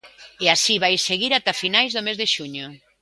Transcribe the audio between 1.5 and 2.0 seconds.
finais